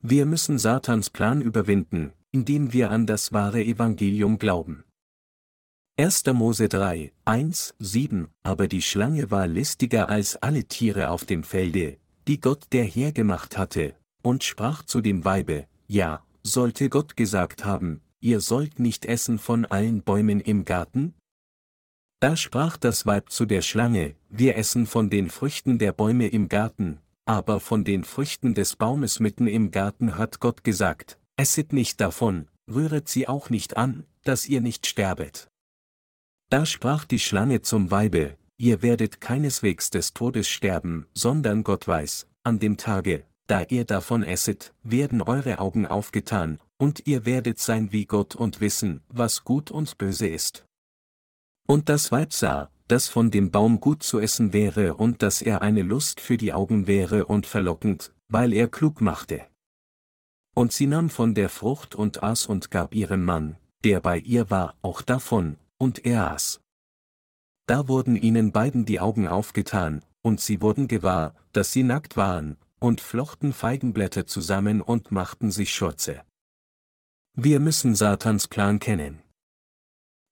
[0.00, 4.84] Wir müssen Satans Plan überwinden, indem wir an das wahre Evangelium glauben.
[5.96, 6.24] 1.
[6.26, 11.98] Mose 3, 1, 7 Aber die Schlange war listiger als alle Tiere auf dem Felde,
[12.28, 17.64] die Gott der Herr gemacht hatte, und sprach zu dem Weibe, Ja, sollte Gott gesagt
[17.64, 21.14] haben, ihr sollt nicht essen von allen Bäumen im Garten?
[22.20, 26.48] Da sprach das Weib zu der Schlange, wir essen von den Früchten der Bäume im
[26.48, 32.00] Garten, aber von den Früchten des Baumes mitten im Garten hat Gott gesagt, esset nicht
[32.00, 35.50] davon, rühret sie auch nicht an, dass ihr nicht sterbet.
[36.48, 42.26] Da sprach die Schlange zum Weibe, ihr werdet keineswegs des Todes sterben, sondern Gott weiß,
[42.44, 47.92] an dem Tage, da ihr davon esset, werden eure Augen aufgetan, und ihr werdet sein
[47.92, 50.64] wie Gott und wissen, was gut und böse ist.
[51.66, 55.62] Und das Weib sah, dass von dem Baum gut zu essen wäre und dass er
[55.62, 59.46] eine Lust für die Augen wäre und verlockend, weil er klug machte.
[60.54, 64.50] Und sie nahm von der Frucht und aß und gab ihrem Mann, der bei ihr
[64.50, 66.60] war, auch davon, und er aß.
[67.66, 72.56] Da wurden ihnen beiden die Augen aufgetan, und sie wurden gewahr, dass sie nackt waren,
[72.80, 76.22] und flochten Feigenblätter zusammen und machten sich Schürze.
[77.34, 79.20] Wir müssen Satans Plan kennen.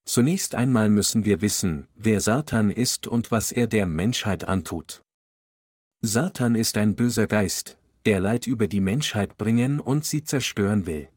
[0.09, 5.03] Zunächst einmal müssen wir wissen, wer Satan ist und was er der Menschheit antut.
[6.01, 11.09] Satan ist ein böser Geist, der Leid über die Menschheit bringen und sie zerstören will.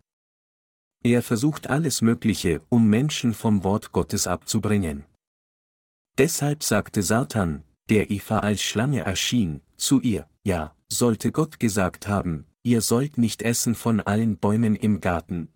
[1.04, 5.06] Er versucht alles Mögliche, um Menschen vom Wort Gottes abzubringen.
[6.18, 12.46] Deshalb sagte Satan, der Eva als Schlange erschien, zu ihr, ja, sollte Gott gesagt haben,
[12.64, 15.50] ihr sollt nicht essen von allen Bäumen im Garten.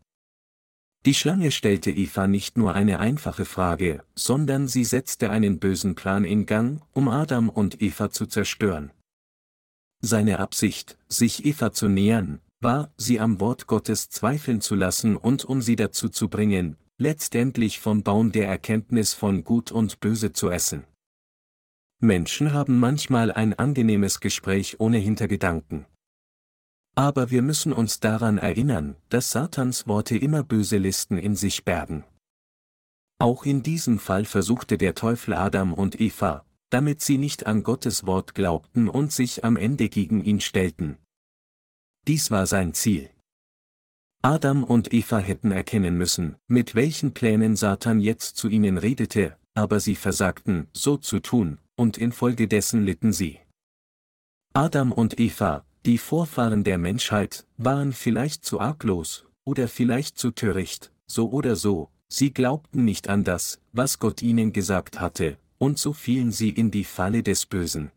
[1.06, 6.24] Die Schlange stellte Eva nicht nur eine einfache Frage, sondern sie setzte einen bösen Plan
[6.24, 8.92] in Gang, um Adam und Eva zu zerstören.
[10.00, 15.44] Seine Absicht, sich Eva zu nähern, war, sie am Wort Gottes zweifeln zu lassen und
[15.44, 20.50] um sie dazu zu bringen, letztendlich vom Baum der Erkenntnis von Gut und Böse zu
[20.50, 20.86] essen.
[22.00, 25.86] Menschen haben manchmal ein angenehmes Gespräch ohne Hintergedanken.
[26.96, 32.04] Aber wir müssen uns daran erinnern, dass Satans Worte immer böse Listen in sich bergen.
[33.20, 38.06] Auch in diesem Fall versuchte der Teufel Adam und Eva, damit sie nicht an Gottes
[38.06, 40.98] Wort glaubten und sich am Ende gegen ihn stellten.
[42.08, 43.10] Dies war sein Ziel.
[44.22, 49.80] Adam und Eva hätten erkennen müssen, mit welchen Plänen Satan jetzt zu ihnen redete, aber
[49.80, 53.40] sie versagten, so zu tun, und infolgedessen litten sie.
[54.54, 60.92] Adam und Eva, die Vorfahren der Menschheit, waren vielleicht zu arglos, oder vielleicht zu töricht,
[61.06, 65.92] so oder so, sie glaubten nicht an das, was Gott ihnen gesagt hatte, und so
[65.92, 67.92] fielen sie in die Falle des Bösen.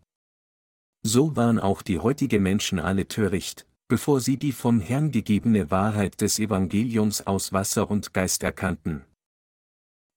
[1.02, 6.20] So waren auch die heutigen Menschen alle töricht, bevor sie die vom Herrn gegebene Wahrheit
[6.20, 9.04] des Evangeliums aus Wasser und Geist erkannten.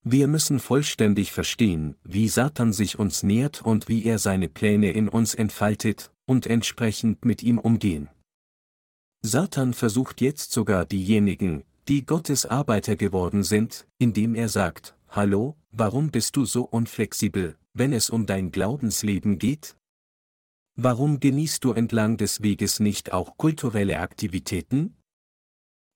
[0.04, 5.10] Wir müssen vollständig verstehen, wie Satan sich uns nähert und wie er seine Pläne in
[5.10, 8.08] uns entfaltet, und entsprechend mit ihm umgehen.
[9.22, 16.12] Satan versucht jetzt sogar diejenigen, die Gottes Arbeiter geworden sind, indem er sagt, Hallo, warum
[16.12, 19.76] bist du so unflexibel, wenn es um dein Glaubensleben geht?
[20.76, 24.96] Warum genießt du entlang des Weges nicht auch kulturelle Aktivitäten?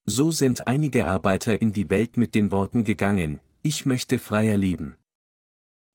[0.06, 4.97] So sind einige Arbeiter in die Welt mit den Worten gegangen, ich möchte freier leben.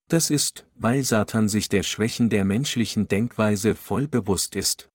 [0.08, 4.88] Das ist, weil Satan sich der Schwächen der menschlichen Denkweise voll bewusst ist.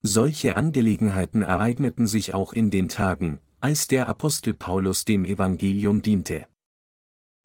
[0.00, 6.46] Solche Angelegenheiten ereigneten sich auch in den Tagen, als der Apostel Paulus dem Evangelium diente.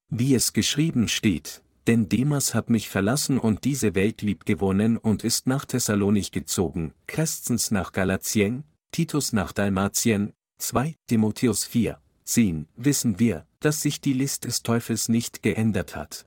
[0.10, 5.24] Wie es geschrieben steht, denn Demas hat mich verlassen und diese Welt lieb gewonnen und
[5.24, 13.20] ist nach Thessalonich gezogen, Crescens nach Galatien, Titus nach Dalmatien, 2 Timotheus 4, 10, wissen
[13.20, 16.26] wir, dass sich die List des Teufels nicht geändert hat.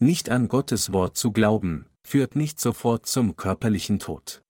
[0.00, 4.42] Nicht an Gottes Wort zu glauben, führt nicht sofort zum körperlichen Tod.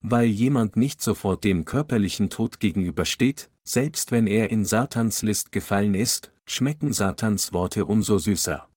[0.00, 5.94] Weil jemand nicht sofort dem körperlichen Tod gegenübersteht, selbst wenn er in Satans List gefallen
[5.94, 8.68] ist, schmecken Satans Worte umso süßer.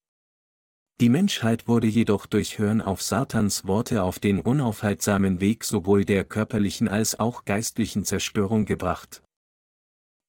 [0.99, 6.23] Die Menschheit wurde jedoch durch Hören auf Satans Worte auf den unaufhaltsamen Weg sowohl der
[6.23, 9.21] körperlichen als auch geistlichen Zerstörung gebracht.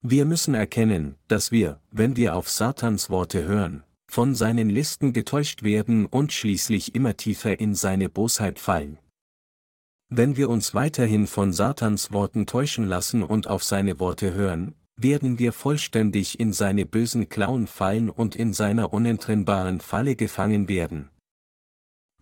[0.03, 5.65] Wir müssen erkennen, dass wir, wenn wir auf Satans Worte hören, von seinen Listen getäuscht
[5.65, 8.99] werden und schließlich immer tiefer in seine Bosheit fallen.
[10.09, 15.39] Wenn wir uns weiterhin von Satans Worten täuschen lassen und auf seine Worte hören, werden
[15.39, 21.11] wir vollständig in seine bösen Klauen fallen und in seiner unentrinnbaren Falle gefangen werden.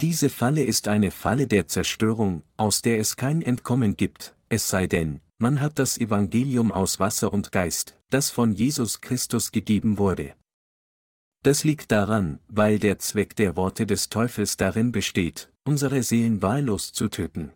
[0.00, 4.86] Diese Falle ist eine Falle der Zerstörung, aus der es kein Entkommen gibt, es sei
[4.86, 10.34] denn, man hat das Evangelium aus Wasser und Geist, das von Jesus Christus gegeben wurde.
[11.42, 16.92] Das liegt daran, weil der Zweck der Worte des Teufels darin besteht, unsere Seelen wahllos
[16.92, 17.52] zu töten.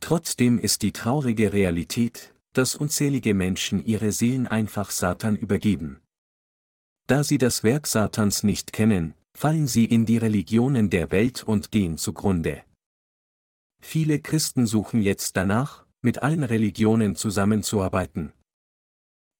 [0.00, 6.00] Trotzdem ist die traurige Realität, dass unzählige Menschen ihre Seelen einfach Satan übergeben.
[7.06, 11.70] Da sie das Werk Satans nicht kennen, fallen sie in die Religionen der Welt und
[11.70, 12.62] gehen zugrunde.
[13.80, 18.32] Viele Christen suchen jetzt danach, mit allen Religionen zusammenzuarbeiten.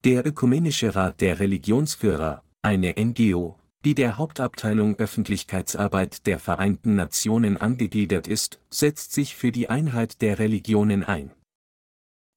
[0.05, 8.27] Der Ökumenische Rat der Religionsführer, eine NGO, die der Hauptabteilung Öffentlichkeitsarbeit der Vereinten Nationen angegliedert
[8.27, 11.31] ist, setzt sich für die Einheit der Religionen ein.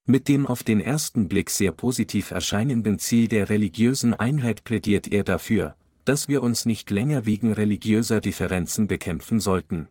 [0.06, 5.24] Mit dem auf den ersten Blick sehr positiv erscheinenden Ziel der religiösen Einheit plädiert er
[5.24, 5.76] dafür,
[6.06, 9.90] dass wir uns nicht länger wegen religiöser Differenzen bekämpfen sollten.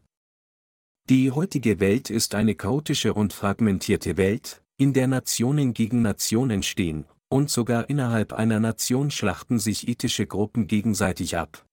[1.09, 7.05] Die heutige Welt ist eine chaotische und fragmentierte Welt, in der Nationen gegen Nationen stehen,
[7.29, 11.65] und sogar innerhalb einer Nation schlachten sich ethische Gruppen gegenseitig ab.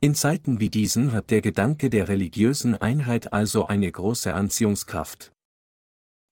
[0.00, 5.32] In Zeiten wie diesen hat der Gedanke der religiösen Einheit also eine große Anziehungskraft.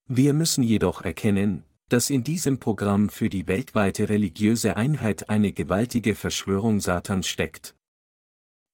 [0.09, 6.17] Wir müssen jedoch erkennen, dass in diesem Programm für die weltweite religiöse Einheit eine gewaltige
[6.17, 7.77] Verschwörung Satans steckt.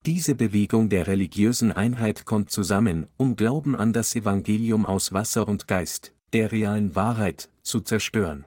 [0.06, 5.66] Diese Bewegung der religiösen Einheit kommt zusammen, um Glauben an das Evangelium aus Wasser und
[5.66, 8.44] Geist, der realen Wahrheit, zu zerstören.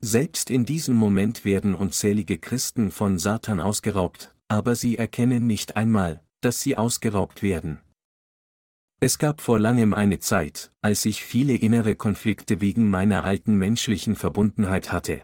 [0.00, 6.22] Selbst in diesem Moment werden unzählige Christen von Satan ausgeraubt, aber sie erkennen nicht einmal,
[6.42, 7.80] dass sie ausgeraubt werden.
[9.00, 14.16] Es gab vor langem eine Zeit, als ich viele innere Konflikte wegen meiner alten menschlichen
[14.16, 15.22] Verbundenheit hatte.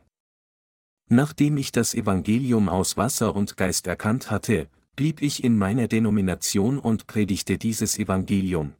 [1.11, 6.81] Nachdem ich das Evangelium aus Wasser und Geist erkannt hatte, blieb ich in meiner Denomination
[6.81, 8.73] und predigte dieses Evangelium.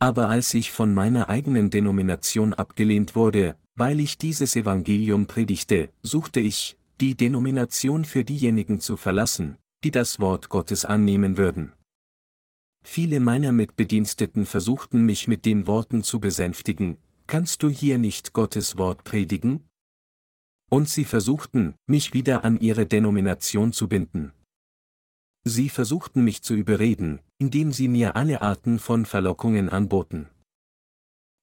[0.00, 6.40] Aber als ich von meiner eigenen Denomination abgelehnt wurde, weil ich dieses Evangelium predigte, suchte
[6.40, 11.74] ich, die Denomination für diejenigen zu verlassen, die das Wort Gottes annehmen würden.
[12.82, 18.78] Viele meiner Mitbediensteten versuchten mich mit den Worten zu besänftigen, kannst du hier nicht Gottes
[18.78, 19.68] Wort predigen?
[20.70, 24.32] Und sie versuchten, mich wieder an ihre Denomination zu binden.
[25.44, 30.28] Sie versuchten mich zu überreden, indem sie mir alle Arten von Verlockungen anboten.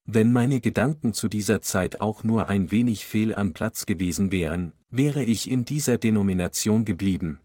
[0.05, 4.73] Wenn meine Gedanken zu dieser Zeit auch nur ein wenig fehl am Platz gewesen wären,
[4.89, 7.39] wäre ich in dieser Denomination geblieben.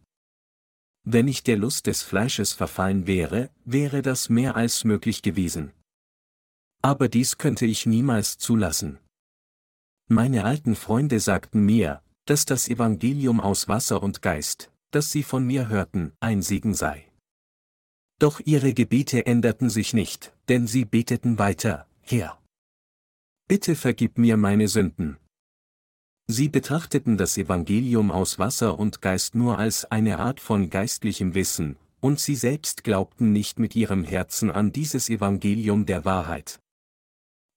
[1.03, 5.73] Wenn ich der Lust des Fleisches verfallen wäre, wäre das mehr als möglich gewesen.
[6.81, 8.99] Aber dies könnte ich niemals zulassen.
[10.09, 15.47] Meine alten Freunde sagten mir, dass das Evangelium aus Wasser und Geist, das sie von
[15.47, 17.07] mir hörten, ein Segen sei.
[18.19, 22.41] Doch ihre Gebete änderten sich nicht, denn sie beteten weiter, Herr.
[23.49, 25.19] Bitte vergib mir meine Sünden,
[26.27, 31.77] Sie betrachteten das Evangelium aus Wasser und Geist nur als eine Art von geistlichem Wissen,
[32.01, 36.61] und sie selbst glaubten nicht mit ihrem Herzen an dieses Evangelium der Wahrheit.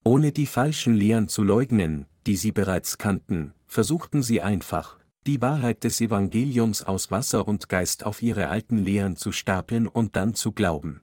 [0.04, 5.84] Ohne die falschen Lehren zu leugnen, die sie bereits kannten, versuchten sie einfach, die Wahrheit
[5.84, 10.54] des Evangeliums aus Wasser und Geist auf ihre alten Lehren zu stapeln und dann zu
[10.54, 11.02] glauben.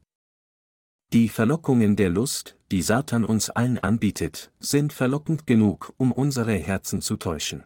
[1.13, 7.03] Die Verlockungen der Lust, die Satan uns allen anbietet, sind verlockend genug, um unsere Herzen
[7.03, 7.65] zu täuschen.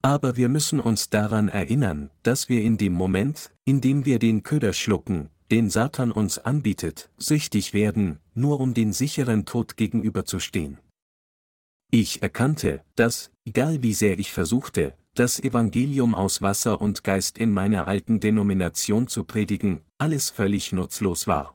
[0.00, 4.42] Aber wir müssen uns daran erinnern, dass wir in dem Moment, in dem wir den
[4.42, 10.78] Köder schlucken, den Satan uns anbietet, süchtig werden, nur um den sicheren Tod gegenüberzustehen.
[11.92, 17.52] Ich erkannte, dass, egal wie sehr ich versuchte, das Evangelium aus Wasser und Geist in
[17.52, 21.54] meiner alten Denomination zu predigen, alles völlig nutzlos war.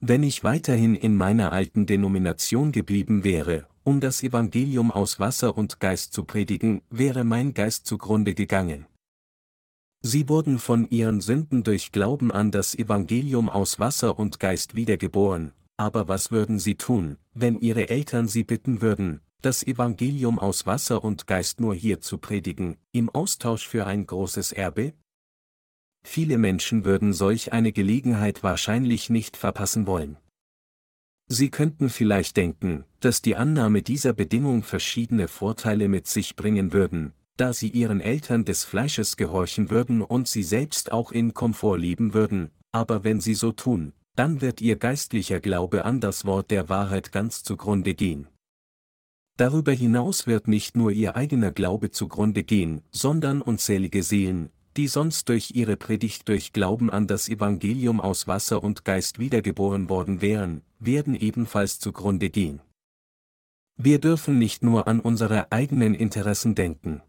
[0.00, 5.78] Wenn ich weiterhin in meiner alten Denomination geblieben wäre, um das Evangelium aus Wasser und
[5.78, 8.86] Geist zu predigen, wäre mein Geist zugrunde gegangen.
[10.02, 15.52] Sie wurden von ihren Sünden durch Glauben an das Evangelium aus Wasser und Geist wiedergeboren,
[15.76, 21.02] aber was würden sie tun, wenn ihre Eltern sie bitten würden, das Evangelium aus Wasser
[21.02, 24.92] und Geist nur hier zu predigen, im Austausch für ein großes Erbe?
[26.02, 30.16] Viele Menschen würden solch eine Gelegenheit wahrscheinlich nicht verpassen wollen.
[31.28, 37.12] Sie könnten vielleicht denken, dass die Annahme dieser Bedingung verschiedene Vorteile mit sich bringen würden,
[37.36, 42.14] da sie ihren Eltern des Fleisches gehorchen würden und sie selbst auch in Komfort leben
[42.14, 46.68] würden, aber wenn sie so tun, dann wird ihr geistlicher Glaube an das Wort der
[46.68, 48.26] Wahrheit ganz zugrunde gehen.
[49.40, 55.30] Darüber hinaus wird nicht nur ihr eigener Glaube zugrunde gehen, sondern unzählige Seelen, die sonst
[55.30, 60.60] durch ihre Predigt durch Glauben an das Evangelium aus Wasser und Geist wiedergeboren worden wären,
[60.78, 62.60] werden ebenfalls zugrunde gehen.
[63.78, 67.00] Wir dürfen nicht nur an unsere eigenen Interessen denken.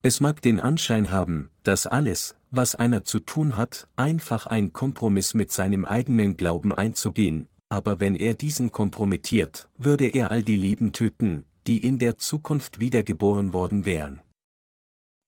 [0.00, 5.34] Es mag den Anschein haben, dass alles, was einer zu tun hat, einfach ein Kompromiss
[5.34, 10.92] mit seinem eigenen Glauben einzugehen, aber wenn er diesen kompromittiert, würde er all die Leben
[10.92, 14.20] töten, die in der Zukunft wiedergeboren worden wären.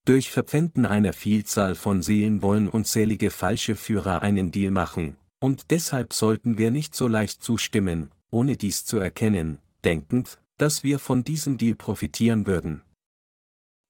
[0.06, 6.12] Durch Verpfänden einer Vielzahl von Seelen wollen unzählige falsche Führer einen Deal machen, und deshalb
[6.12, 11.59] sollten wir nicht so leicht zustimmen, ohne dies zu erkennen, denkend, dass wir von diesem
[11.59, 12.82] Deal profitieren würden.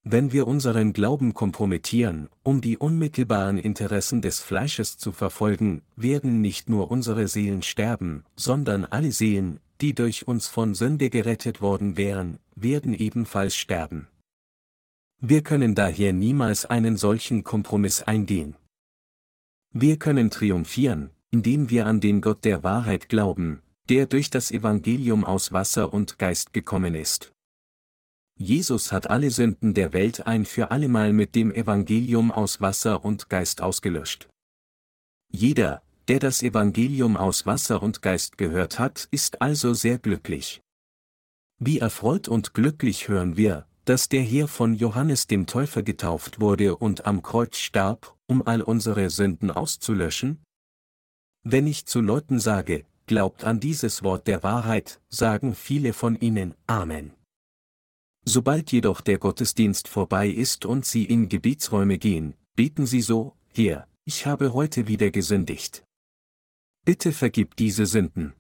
[0.03, 6.71] Wenn wir unseren Glauben kompromittieren, um die unmittelbaren Interessen des Fleisches zu verfolgen, werden nicht
[6.71, 12.39] nur unsere Seelen sterben, sondern alle Seelen, die durch uns von Sünde gerettet worden wären,
[12.55, 14.09] werden ebenfalls sterben.
[15.21, 18.57] Wir können daher niemals einen solchen Kompromiss eingehen.
[19.73, 25.27] Wir können triumphieren, indem wir an den Gott der Wahrheit glauben, der durch das Evangelium
[25.27, 27.33] aus Wasser und Geist gekommen ist.
[28.41, 33.29] Jesus hat alle Sünden der Welt ein für allemal mit dem Evangelium aus Wasser und
[33.29, 34.31] Geist ausgelöscht.
[35.31, 40.63] Jeder, der das Evangelium aus Wasser und Geist gehört hat, ist also sehr glücklich.
[41.59, 46.77] Wie erfreut und glücklich hören wir, dass der Herr von Johannes dem Täufer getauft wurde
[46.77, 50.43] und am Kreuz starb, um all unsere Sünden auszulöschen?
[51.43, 56.55] Wenn ich zu Leuten sage, glaubt an dieses Wort der Wahrheit, sagen viele von ihnen
[56.67, 57.13] Amen.
[58.25, 63.89] Sobald jedoch der Gottesdienst vorbei ist und Sie in Gebietsräume gehen, beten Sie so, Herr,
[64.05, 65.85] ich habe heute wieder gesündigt.
[66.85, 68.35] Bitte vergib diese Sünden.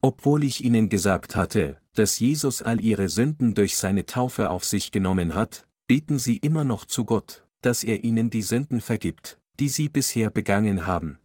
[0.00, 4.92] Obwohl ich Ihnen gesagt hatte, dass Jesus all Ihre Sünden durch seine Taufe auf sich
[4.92, 9.68] genommen hat, beten Sie immer noch zu Gott, dass er Ihnen die Sünden vergibt, die
[9.68, 11.18] Sie bisher begangen haben.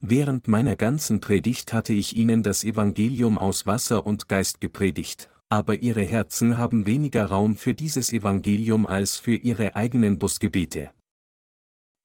[0.00, 5.82] Während meiner ganzen Predigt hatte ich Ihnen das Evangelium aus Wasser und Geist gepredigt, aber
[5.82, 10.92] ihre Herzen haben weniger Raum für dieses Evangelium als für ihre eigenen Busgebete.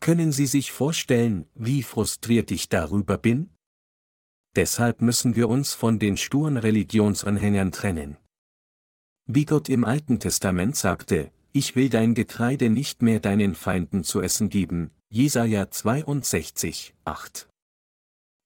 [0.01, 3.51] Können Sie sich vorstellen, wie frustriert ich darüber bin?
[4.55, 8.17] Deshalb müssen wir uns von den sturen Religionsanhängern trennen.
[9.27, 14.21] Wie Gott im Alten Testament sagte, ich will dein Getreide nicht mehr deinen Feinden zu
[14.21, 17.47] essen geben, Jesaja 62, 8.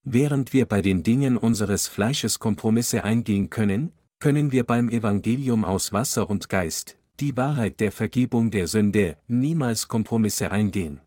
[0.04, 5.94] Während wir bei den Dingen unseres Fleisches Kompromisse eingehen können, können wir beim Evangelium aus
[5.94, 11.00] Wasser und Geist, die Wahrheit der Vergebung der Sünde, niemals Kompromisse eingehen.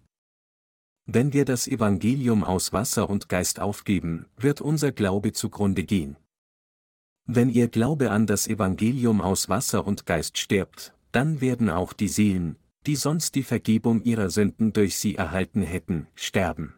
[1.05, 6.17] Wenn wir das Evangelium aus Wasser und Geist aufgeben, wird unser Glaube zugrunde gehen.
[7.27, 12.09] Wenn ihr Glaube an das Evangelium aus Wasser und Geist stirbt, dann werden auch die
[12.09, 16.75] Seelen, die sonst die Vergebung ihrer Sünden durch sie erhalten hätten, sterben.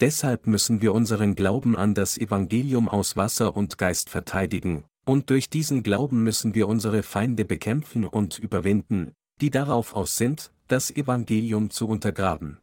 [0.00, 5.50] Deshalb müssen wir unseren Glauben an das Evangelium aus Wasser und Geist verteidigen, und durch
[5.50, 11.70] diesen Glauben müssen wir unsere Feinde bekämpfen und überwinden, die darauf aus sind, das Evangelium
[11.70, 12.58] zu untergraben.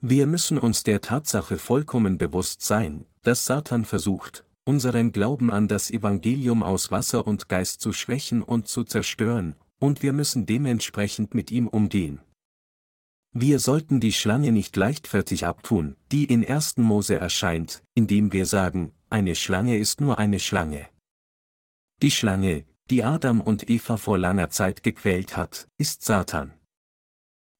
[0.00, 5.90] Wir müssen uns der Tatsache vollkommen bewusst sein, dass Satan versucht, unseren Glauben an das
[5.90, 11.50] Evangelium aus Wasser und Geist zu schwächen und zu zerstören, und wir müssen dementsprechend mit
[11.50, 12.20] ihm umgehen.
[13.32, 16.78] Wir sollten die Schlange nicht leichtfertig abtun, die in 1.
[16.78, 20.88] Mose erscheint, indem wir sagen, eine Schlange ist nur eine Schlange.
[22.00, 26.54] Die Schlange, die Adam und Eva vor langer Zeit gequält hat, ist Satan.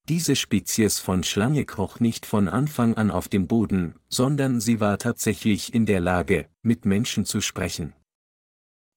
[0.08, 4.98] Diese Spezies von Schlange kroch nicht von Anfang an auf dem Boden, sondern sie war
[4.98, 7.94] tatsächlich in der Lage, mit Menschen zu sprechen.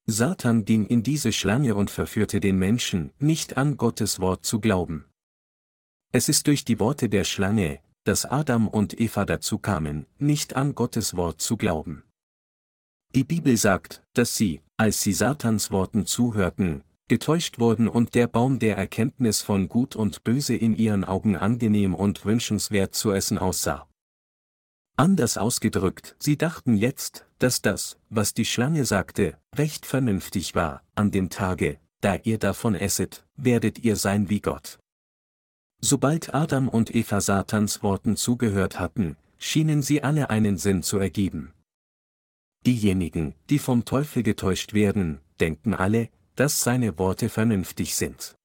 [0.06, 5.06] Satan ging in diese Schlange und verführte den Menschen, nicht an Gottes Wort zu glauben.
[6.12, 10.76] Es ist durch die Worte der Schlange, dass Adam und Eva dazu kamen, nicht an
[10.76, 12.04] Gottes Wort zu glauben.
[13.14, 18.58] Die Bibel sagt, dass sie, als sie Satans Worten zuhörten, getäuscht wurden und der Baum
[18.58, 23.86] der Erkenntnis von Gut und Böse in ihren Augen angenehm und wünschenswert zu essen aussah.
[24.96, 31.12] Anders ausgedrückt, sie dachten jetzt, dass das, was die Schlange sagte, recht vernünftig war, an
[31.12, 34.80] dem Tage, da ihr davon esset, werdet ihr sein wie Gott.
[35.80, 41.52] Sobald Adam und Eva Satans Worten zugehört hatten, schienen sie alle einen Sinn zu ergeben.
[42.66, 48.36] Diejenigen, die vom Teufel getäuscht werden, denken alle, dass seine Worte vernünftig sind.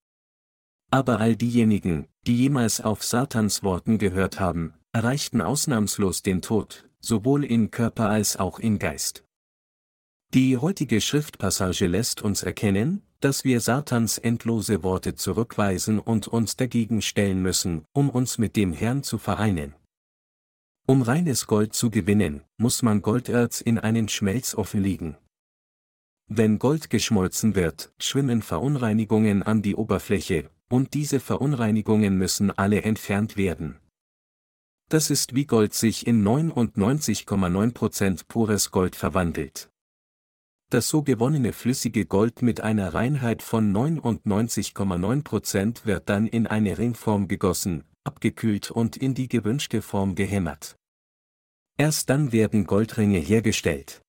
[0.89, 7.43] Aber all diejenigen, die jemals auf Satans Worten gehört haben, erreichten ausnahmslos den Tod, sowohl
[7.43, 9.23] in Körper als auch in Geist.
[10.33, 17.01] Die heutige Schriftpassage lässt uns erkennen, dass wir Satans endlose Worte zurückweisen und uns dagegen
[17.01, 19.73] stellen müssen, um uns mit dem Herrn zu vereinen.
[20.89, 25.17] Um reines Gold zu gewinnen, muss man Golderz in einen Schmelzofen legen.
[26.29, 33.35] Wenn Gold geschmolzen wird, schwimmen Verunreinigungen an die Oberfläche, und diese Verunreinigungen müssen alle entfernt
[33.35, 33.81] werden.
[34.87, 39.69] Das ist wie Gold sich in 99,9% pures Gold verwandelt.
[40.69, 47.27] Das so gewonnene flüssige Gold mit einer Reinheit von 99,9% wird dann in eine Ringform
[47.27, 50.75] gegossen, abgekühlt und in die gewünschte Form gehämmert.
[51.77, 54.01] Erst dann werden Goldringe hergestellt.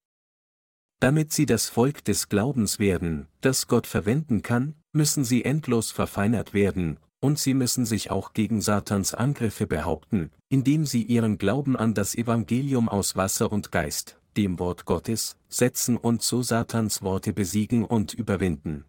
[1.00, 6.54] Damit sie das Volk des Glaubens werden, das Gott verwenden kann, müssen sie endlos verfeinert
[6.54, 11.94] werden, und sie müssen sich auch gegen Satans Angriffe behaupten, indem sie ihren Glauben an
[11.94, 17.84] das Evangelium aus Wasser und Geist, dem Wort Gottes, setzen und so Satans Worte besiegen
[17.84, 18.84] und überwinden.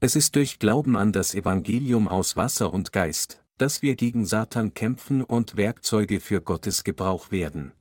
[0.00, 4.72] Es ist durch Glauben an das Evangelium aus Wasser und Geist, dass wir gegen Satan
[4.72, 7.72] kämpfen und Werkzeuge für Gottes Gebrauch werden.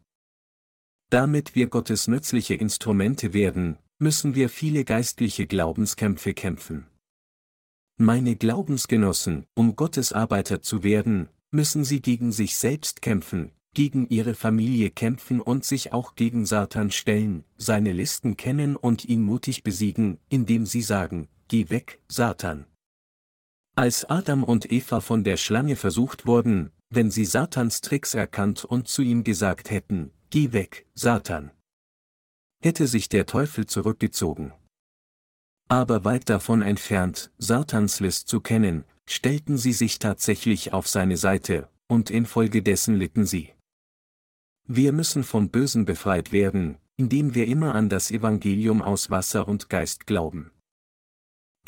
[1.10, 6.86] Damit wir Gottes nützliche Instrumente werden, müssen wir viele geistliche Glaubenskämpfe kämpfen.
[7.98, 14.36] Meine Glaubensgenossen, um Gottes Arbeiter zu werden, müssen sie gegen sich selbst kämpfen, gegen ihre
[14.36, 20.18] Familie kämpfen und sich auch gegen Satan stellen, seine Listen kennen und ihn mutig besiegen,
[20.28, 22.66] indem sie sagen, Geh weg, Satan.
[23.80, 28.90] Als Adam und Eva von der Schlange versucht wurden, wenn sie Satans Tricks erkannt und
[28.90, 31.52] zu ihm gesagt hätten, Geh weg, Satan.
[32.62, 34.52] Hätte sich der Teufel zurückgezogen.
[35.70, 41.70] Aber weit davon entfernt, Satans List zu kennen, stellten sie sich tatsächlich auf seine Seite,
[41.88, 43.54] und infolgedessen litten sie.
[44.68, 49.70] Wir müssen vom Bösen befreit werden, indem wir immer an das Evangelium aus Wasser und
[49.70, 50.52] Geist glauben.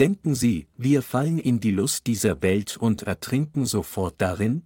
[0.01, 4.63] Denken Sie, wir fallen in die Lust dieser Welt und ertrinken sofort darin?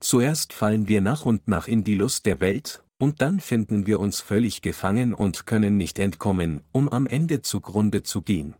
[0.00, 4.00] Zuerst fallen wir nach und nach in die Lust der Welt, und dann finden wir
[4.00, 8.54] uns völlig gefangen und können nicht entkommen, um am Ende zugrunde zu gehen.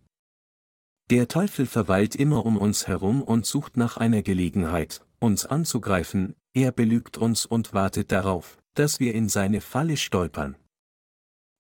[1.09, 6.71] Der Teufel verweilt immer um uns herum und sucht nach einer Gelegenheit, uns anzugreifen, er
[6.71, 10.55] belügt uns und wartet darauf, dass wir in seine Falle stolpern.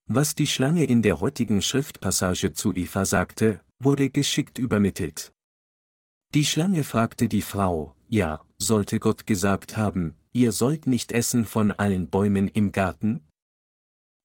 [0.08, 5.32] Was die Schlange in der heutigen Schriftpassage zu Eva sagte, wurde geschickt übermittelt.
[6.34, 11.72] Die Schlange fragte die Frau, ja, sollte Gott gesagt haben, ihr sollt nicht essen von
[11.72, 13.26] allen Bäumen im Garten?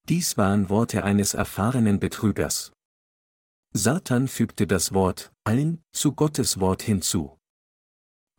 [0.09, 2.71] Dies waren Worte eines erfahrenen Betrügers.
[3.73, 7.37] Satan fügte das Wort allen zu Gottes Wort hinzu.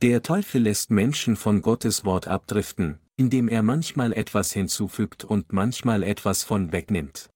[0.00, 6.04] Der Teufel lässt Menschen von Gottes Wort abdriften, indem er manchmal etwas hinzufügt und manchmal
[6.04, 7.28] etwas von wegnimmt.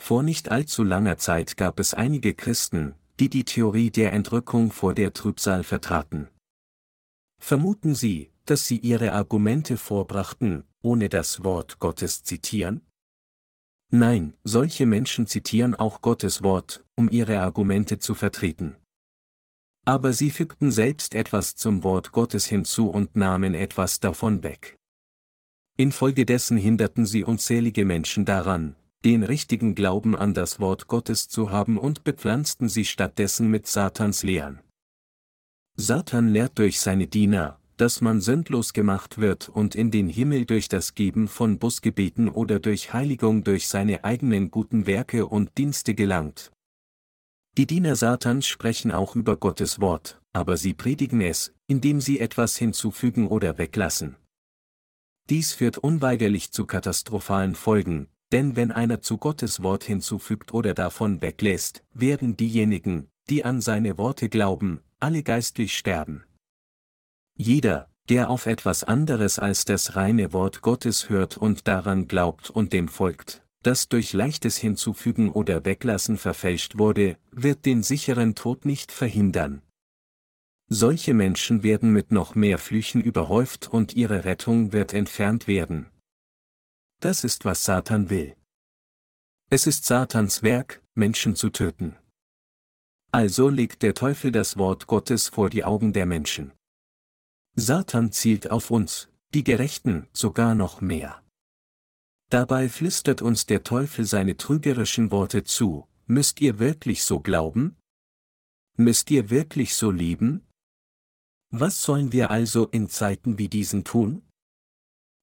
[0.00, 4.94] Vor nicht allzu langer Zeit gab es einige Christen, die die Theorie der Entrückung vor
[4.94, 6.28] der Trübsal vertraten.
[7.38, 12.80] Vermuten Sie, dass sie ihre Argumente vorbrachten, ohne das Wort Gottes zitieren?
[13.90, 18.76] Nein, solche Menschen zitieren auch Gottes Wort, um ihre Argumente zu vertreten.
[19.84, 24.76] Aber sie fügten selbst etwas zum Wort Gottes hinzu und nahmen etwas davon weg.
[25.76, 31.78] Infolgedessen hinderten sie unzählige Menschen daran, den richtigen Glauben an das Wort Gottes zu haben
[31.78, 34.60] und bepflanzten sie stattdessen mit Satans Lehren.
[35.76, 40.68] Satan lehrt durch seine Diener, dass man sündlos gemacht wird und in den Himmel durch
[40.68, 46.52] das Geben von Busgebeten oder durch Heiligung durch seine eigenen guten Werke und Dienste gelangt.
[47.56, 52.56] Die Diener Satans sprechen auch über Gottes Wort, aber sie predigen es, indem sie etwas
[52.56, 54.16] hinzufügen oder weglassen.
[55.28, 61.20] Dies führt unweigerlich zu katastrophalen Folgen, denn wenn einer zu Gottes Wort hinzufügt oder davon
[61.20, 66.24] weglässt, werden diejenigen, die an seine Worte glauben, alle geistlich sterben.
[67.36, 72.72] Jeder, der auf etwas anderes als das reine Wort Gottes hört und daran glaubt und
[72.72, 78.92] dem folgt, das durch leichtes Hinzufügen oder Weglassen verfälscht wurde, wird den sicheren Tod nicht
[78.92, 79.62] verhindern.
[80.68, 85.90] Solche Menschen werden mit noch mehr Flüchen überhäuft und ihre Rettung wird entfernt werden.
[87.00, 88.36] Das ist was Satan will.
[89.50, 91.96] Es ist Satans Werk, Menschen zu töten.
[93.10, 96.52] Also legt der Teufel das Wort Gottes vor die Augen der Menschen.
[97.56, 101.20] Satan zielt auf uns, die Gerechten, sogar noch mehr.
[102.30, 107.76] Dabei flüstert uns der Teufel seine trügerischen Worte zu, müsst ihr wirklich so glauben?
[108.76, 110.46] Müsst ihr wirklich so lieben?
[111.50, 114.22] Was sollen wir also in Zeiten wie diesen tun?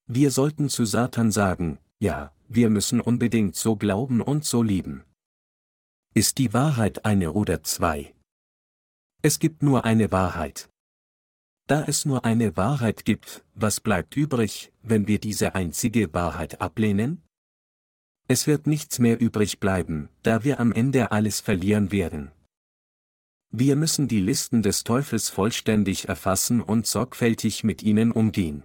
[0.06, 5.06] Wir sollten zu Satan sagen, ja, wir müssen unbedingt so glauben und so lieben.
[6.14, 8.14] Ist die Wahrheit eine oder zwei?
[9.22, 10.70] Es gibt nur eine Wahrheit.
[11.68, 17.22] Da es nur eine Wahrheit gibt, was bleibt übrig, wenn wir diese einzige Wahrheit ablehnen?
[18.30, 22.32] Es wird nichts mehr übrig bleiben, da wir am Ende alles verlieren werden.
[23.52, 28.64] Wir müssen die Listen des Teufels vollständig erfassen und sorgfältig mit ihnen umgehen.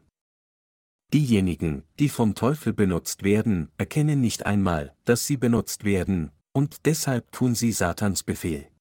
[1.13, 7.31] Diejenigen, die vom Teufel benutzt werden, erkennen nicht einmal, dass sie benutzt werden, und deshalb
[7.33, 8.72] tun sie Satans Befehl.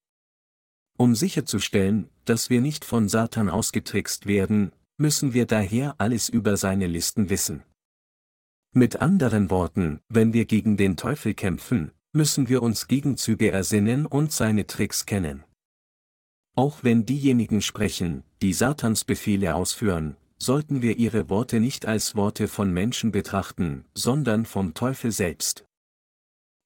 [1.02, 6.86] Um sicherzustellen, dass wir nicht von Satan ausgetrickst werden, müssen wir daher alles über seine
[6.86, 7.64] Listen wissen.
[8.72, 14.32] Mit anderen Worten, wenn wir gegen den Teufel kämpfen, müssen wir uns Gegenzüge ersinnen und
[14.32, 15.44] seine Tricks kennen.
[16.56, 22.48] Auch wenn diejenigen sprechen, die Satans Befehle ausführen, sollten wir ihre Worte nicht als Worte
[22.48, 25.66] von Menschen betrachten, sondern vom Teufel selbst.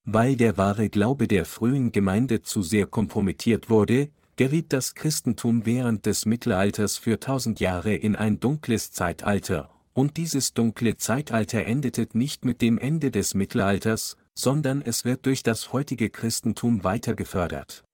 [0.04, 6.06] Weil der wahre Glaube der frühen Gemeinde zu sehr kompromittiert wurde, geriet das Christentum während
[6.06, 12.44] des Mittelalters für tausend Jahre in ein dunkles Zeitalter, und dieses dunkle Zeitalter endete nicht
[12.44, 17.86] mit dem Ende des Mittelalters, sondern es wird durch das heutige Christentum weiter gefördert.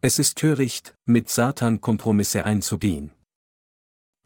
[0.00, 3.10] Es ist töricht, mit Satan Kompromisse einzugehen.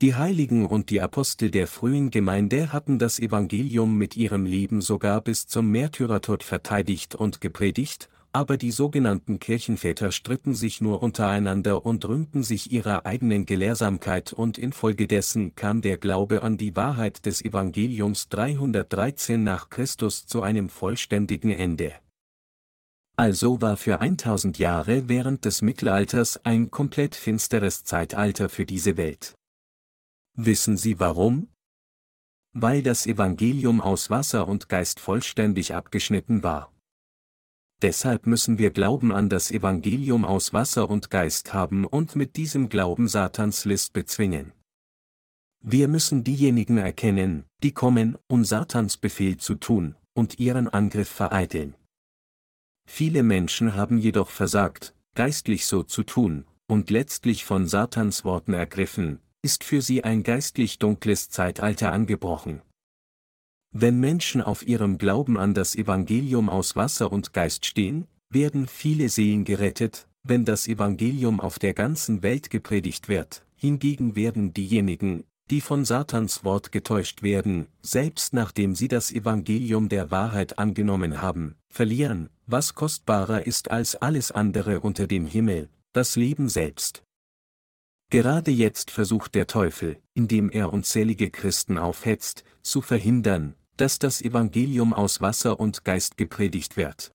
[0.03, 5.21] Die Heiligen und die Apostel der frühen Gemeinde hatten das Evangelium mit ihrem Leben sogar
[5.21, 12.05] bis zum Märtyrertod verteidigt und gepredigt, aber die sogenannten Kirchenväter stritten sich nur untereinander und
[12.05, 18.29] rühmten sich ihrer eigenen Gelehrsamkeit und infolgedessen kam der Glaube an die Wahrheit des Evangeliums
[18.31, 21.95] 313 nach Christus zu einem vollständigen Ende.
[23.17, 29.37] Also war für 1000 Jahre während des Mittelalters ein komplett finsteres Zeitalter für diese Welt.
[30.37, 31.51] Wissen Sie warum?
[32.53, 36.73] Weil das Evangelium aus Wasser und Geist vollständig abgeschnitten war.
[37.83, 42.69] Deshalb müssen wir Glauben an das Evangelium aus Wasser und Geist haben und mit diesem
[42.69, 44.53] Glauben Satans List bezwingen.
[45.61, 51.75] Wir müssen diejenigen erkennen, die kommen, um Satans Befehl zu tun, und ihren Angriff vereiteln.
[52.87, 59.21] Viele Menschen haben jedoch versagt, geistlich so zu tun, und letztlich von Satans Worten ergriffen,
[59.43, 62.63] ist für sie ein geistlich dunkles Zeitalter angebrochen.
[63.77, 69.09] Wenn Menschen auf ihrem Glauben an das Evangelium aus Wasser und Geist stehen, werden viele
[69.09, 75.61] Seelen gerettet, wenn das Evangelium auf der ganzen Welt gepredigt wird, hingegen werden diejenigen, die
[75.61, 82.31] von Satans Wort getäuscht werden, selbst nachdem sie das Evangelium der Wahrheit angenommen haben, verlieren,
[82.47, 87.03] was kostbarer ist als alles andere unter dem Himmel, das Leben selbst.
[88.09, 94.93] Gerade jetzt versucht der Teufel, indem er unzählige Christen aufhetzt, zu verhindern, dass das Evangelium
[94.93, 97.13] aus Wasser und Geist gepredigt wird.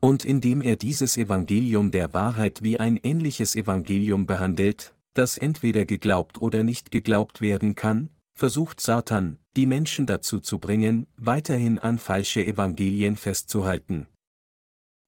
[0.00, 6.40] Und indem er dieses Evangelium der Wahrheit wie ein ähnliches Evangelium behandelt, das entweder geglaubt
[6.40, 12.44] oder nicht geglaubt werden kann, versucht Satan, die Menschen dazu zu bringen, weiterhin an falsche
[12.44, 14.08] Evangelien festzuhalten.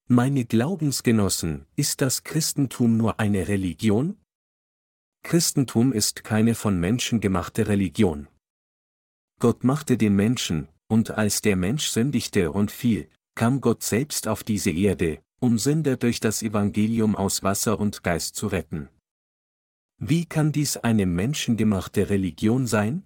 [0.06, 4.18] Meine Glaubensgenossen, ist das Christentum nur eine Religion?
[5.22, 8.28] Christentum ist keine von Menschen gemachte Religion.
[9.40, 14.44] Gott machte den Menschen, und als der Mensch sündigte und fiel, kam Gott selbst auf
[14.44, 18.88] diese Erde, um Sünder durch das Evangelium aus Wasser und Geist zu retten.
[19.98, 23.04] Wie kann dies eine menschengemachte Religion sein?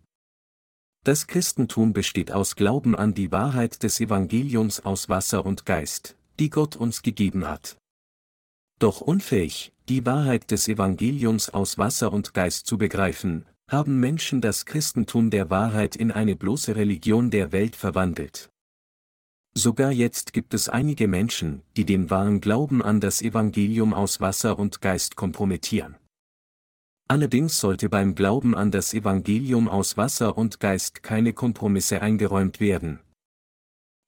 [1.05, 6.51] Das Christentum besteht aus Glauben an die Wahrheit des Evangeliums aus Wasser und Geist, die
[6.51, 7.79] Gott uns gegeben hat.
[8.79, 14.65] Doch unfähig, die Wahrheit des Evangeliums aus Wasser und Geist zu begreifen, haben Menschen das
[14.65, 18.49] Christentum der Wahrheit in eine bloße Religion der Welt verwandelt.
[19.55, 24.59] Sogar jetzt gibt es einige Menschen, die den wahren Glauben an das Evangelium aus Wasser
[24.59, 25.97] und Geist kompromittieren.
[27.09, 33.01] Allerdings sollte beim Glauben an das Evangelium aus Wasser und Geist keine Kompromisse eingeräumt werden.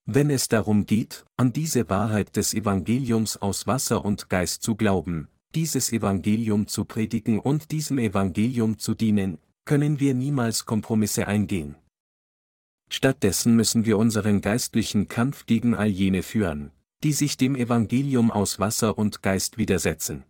[0.06, 5.28] Wenn es darum geht, an diese Wahrheit des Evangeliums aus Wasser und Geist zu glauben,
[5.54, 9.38] dieses Evangelium zu predigen und diesem Evangelium zu dienen,
[9.70, 11.76] können wir niemals Kompromisse eingehen.
[12.90, 16.72] Stattdessen müssen wir unseren geistlichen Kampf gegen all jene führen,
[17.04, 20.24] die sich dem Evangelium aus Wasser und Geist widersetzen.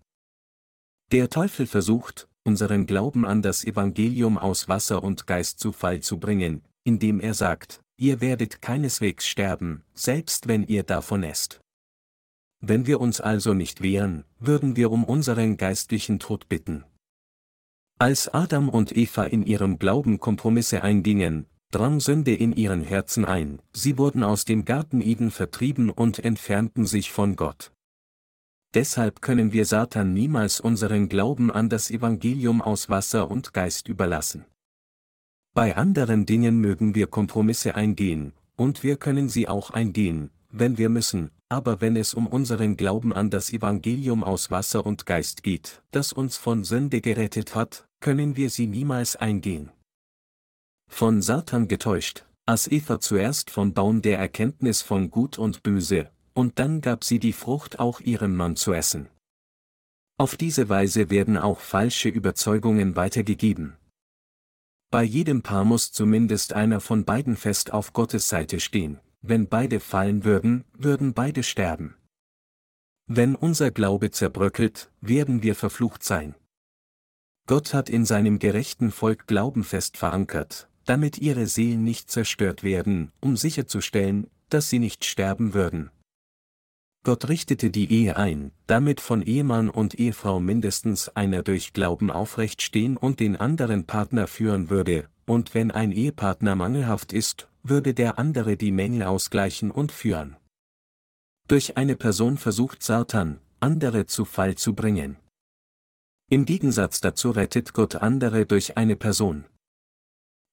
[1.10, 6.18] Der Teufel versucht, unseren Glauben an das Evangelium aus Wasser und Geist zu Fall zu
[6.18, 11.62] bringen, indem er sagt, ihr werdet keineswegs sterben, selbst wenn ihr davon esst.
[12.60, 16.84] Wenn wir uns also nicht wehren, würden wir um unseren geistlichen Tod bitten.
[18.02, 23.60] Als Adam und Eva in ihrem Glauben Kompromisse eingingen, drang Sünde in ihren Herzen ein,
[23.74, 27.72] sie wurden aus dem Garten Eden vertrieben und entfernten sich von Gott.
[28.72, 34.46] Deshalb können wir Satan niemals unseren Glauben an das Evangelium aus Wasser und Geist überlassen.
[35.52, 40.88] Bei anderen Dingen mögen wir Kompromisse eingehen, und wir können sie auch eingehen, wenn wir
[40.88, 45.82] müssen, aber wenn es um unseren Glauben an das Evangelium aus Wasser und Geist geht,
[45.90, 49.70] das uns von Sünde gerettet hat, können wir sie niemals eingehen.
[50.90, 56.58] Von Satan getäuscht, aß Eva zuerst vom Baum der Erkenntnis von Gut und Böse, und
[56.58, 59.08] dann gab sie die Frucht auch ihrem Mann zu essen.
[60.18, 63.76] Auf diese Weise werden auch falsche Überzeugungen weitergegeben.
[64.90, 69.78] Bei jedem Paar muss zumindest einer von beiden fest auf Gottes Seite stehen, wenn beide
[69.78, 71.94] fallen würden, würden beide sterben.
[73.06, 76.34] Wenn unser Glaube zerbröckelt, werden wir verflucht sein.
[77.46, 83.12] Gott hat in seinem gerechten Volk Glauben fest verankert, damit ihre Seelen nicht zerstört werden,
[83.20, 85.90] um sicherzustellen, dass sie nicht sterben würden.
[87.02, 92.60] Gott richtete die Ehe ein, damit von Ehemann und Ehefrau mindestens einer durch Glauben aufrecht
[92.60, 98.18] stehen und den anderen Partner führen würde, und wenn ein Ehepartner mangelhaft ist, würde der
[98.18, 100.36] andere die Mängel ausgleichen und führen.
[101.48, 105.16] Durch eine Person versucht Satan, andere zu Fall zu bringen.
[106.32, 109.46] Im Gegensatz dazu rettet Gott andere durch eine Person.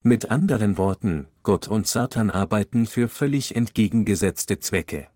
[0.04, 5.08] Mit anderen Worten, Gott und Satan arbeiten für völlig entgegengesetzte Zwecke.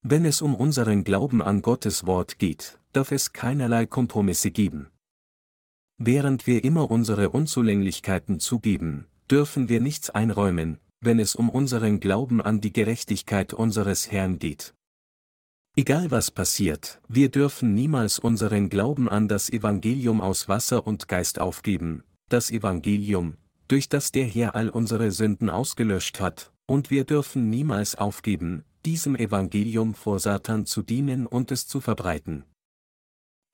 [0.00, 4.90] Wenn es um unseren Glauben an Gottes Wort geht, darf es keinerlei Kompromisse geben.
[5.96, 12.40] Während wir immer unsere Unzulänglichkeiten zugeben, dürfen wir nichts einräumen, wenn es um unseren Glauben
[12.40, 14.74] an die Gerechtigkeit unseres Herrn geht.
[15.78, 21.38] Egal was passiert, wir dürfen niemals unseren Glauben an das Evangelium aus Wasser und Geist
[21.38, 23.36] aufgeben, das Evangelium,
[23.68, 29.14] durch das der Herr all unsere Sünden ausgelöscht hat, und wir dürfen niemals aufgeben, diesem
[29.14, 32.42] Evangelium vor Satan zu dienen und es zu verbreiten.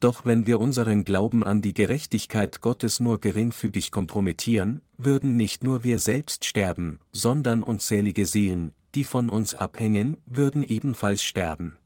[0.00, 5.84] Doch wenn wir unseren Glauben an die Gerechtigkeit Gottes nur geringfügig kompromittieren, würden nicht nur
[5.84, 11.76] wir selbst sterben, sondern unzählige Seelen, die von uns abhängen, würden ebenfalls sterben.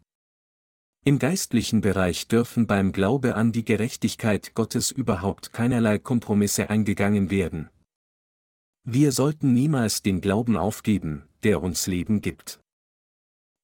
[1.05, 7.71] Im geistlichen Bereich dürfen beim Glaube an die Gerechtigkeit Gottes überhaupt keinerlei Kompromisse eingegangen werden.
[8.85, 12.61] Wir sollten niemals den Glauben aufgeben, der uns Leben gibt.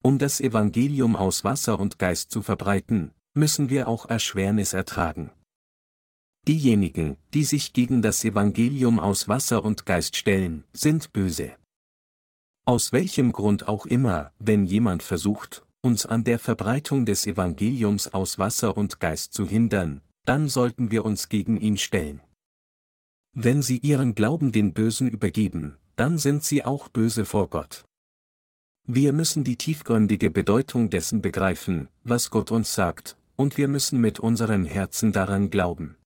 [0.03, 5.31] Um das Evangelium aus Wasser und Geist zu verbreiten, müssen wir auch Erschwernis ertragen.
[6.47, 11.57] Diejenigen, die sich gegen das Evangelium aus Wasser und Geist stellen, sind böse.
[12.67, 18.39] Aus welchem Grund auch immer, wenn jemand versucht, uns an der Verbreitung des Evangeliums aus
[18.39, 22.21] Wasser und Geist zu hindern, dann sollten wir uns gegen ihn stellen.
[23.35, 27.85] Wenn sie ihren Glauben den Bösen übergeben, dann sind sie auch böse vor Gott.
[28.87, 34.21] Wir müssen die tiefgründige Bedeutung dessen begreifen, was Gott uns sagt, und wir müssen mit
[34.21, 35.97] unserem Herzen daran glauben.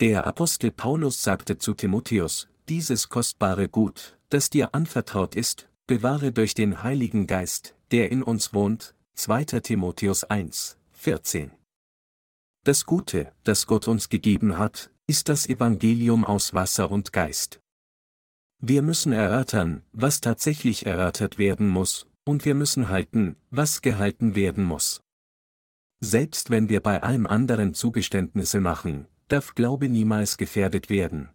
[0.00, 6.54] Der Apostel Paulus sagte zu Timotheus, dieses kostbare Gut, das dir anvertraut ist, bewahre durch
[6.54, 9.44] den Heiligen Geist, der in uns wohnt, 2.
[9.60, 11.50] Timotheus 1, 14.
[12.64, 17.60] Das Gute, das Gott uns gegeben hat, ist das Evangelium aus Wasser und Geist.
[18.60, 24.64] Wir müssen erörtern, was tatsächlich erörtert werden muss, und wir müssen halten, was gehalten werden
[24.64, 25.00] muss.
[26.00, 31.30] Selbst wenn wir bei allem anderen Zugeständnisse machen, darf Glaube niemals gefährdet werden.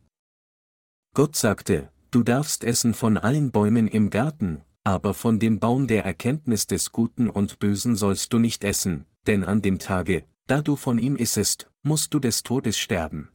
[1.16, 6.06] Gott sagte, du darfst essen von allen Bäumen im Garten, aber von dem Baum der
[6.06, 10.76] Erkenntnis des Guten und Bösen sollst du nicht essen, denn an dem Tage, da du
[10.76, 13.30] von ihm issest, musst du des Todes sterben.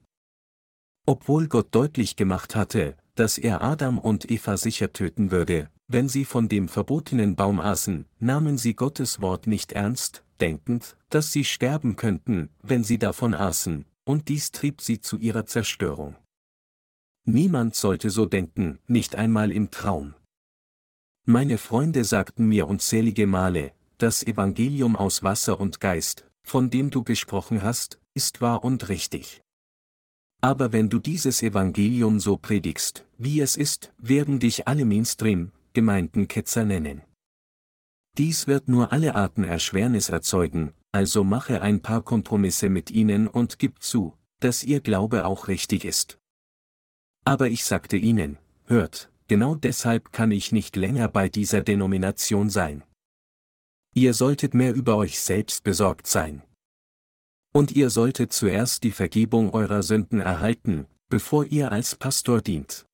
[1.06, 6.26] Obwohl Gott deutlich gemacht hatte, dass er Adam und Eva sicher töten würde, wenn sie
[6.26, 11.96] von dem verbotenen Baum aßen, nahmen sie Gottes Wort nicht ernst, denkend, dass sie sterben
[11.96, 16.16] könnten, wenn sie davon aßen, und dies trieb sie zu ihrer Zerstörung.
[17.24, 20.14] Niemand sollte so denken, nicht einmal im Traum.
[21.30, 27.04] Meine Freunde sagten mir unzählige Male, das Evangelium aus Wasser und Geist, von dem du
[27.04, 29.42] gesprochen hast, ist wahr und richtig.
[30.40, 36.64] Aber wenn du dieses Evangelium so predigst, wie es ist, werden dich alle Mainstream-Gemeinden Ketzer
[36.64, 37.02] nennen.
[38.16, 43.58] Dies wird nur alle Arten Erschwernis erzeugen, also mache ein paar Kompromisse mit ihnen und
[43.58, 46.18] gib zu, dass ihr Glaube auch richtig ist.
[47.26, 52.82] Aber ich sagte ihnen, hört, genau deshalb kann ich nicht länger bei dieser Denomination sein.
[53.94, 56.42] Ihr solltet mehr über euch selbst besorgt sein.
[57.52, 62.86] Und ihr solltet zuerst die Vergebung eurer Sünden erhalten, bevor ihr als Pastor dient.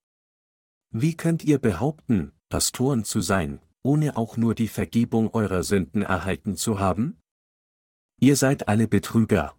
[0.90, 6.56] Wie könnt ihr behaupten, Pastoren zu sein, ohne auch nur die Vergebung eurer Sünden erhalten
[6.56, 7.18] zu haben?
[8.20, 9.56] Ihr seid alle Betrüger.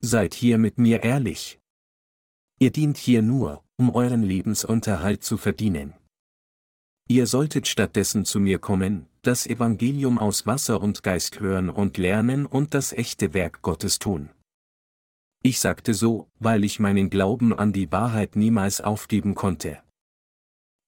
[0.00, 1.59] Seid hier mit mir ehrlich.
[2.62, 5.94] Ihr dient hier nur, um euren Lebensunterhalt zu verdienen.
[7.08, 12.44] Ihr solltet stattdessen zu mir kommen, das Evangelium aus Wasser und Geist hören und lernen
[12.44, 14.28] und das echte Werk Gottes tun.
[15.42, 19.78] Ich sagte so, weil ich meinen Glauben an die Wahrheit niemals aufgeben konnte.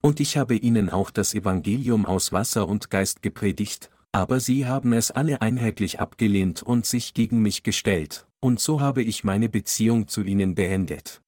[0.03, 4.93] Und ich habe ihnen auch das Evangelium aus Wasser und Geist gepredigt, aber sie haben
[4.93, 10.07] es alle einheitlich abgelehnt und sich gegen mich gestellt, und so habe ich meine Beziehung
[10.07, 11.23] zu ihnen beendet.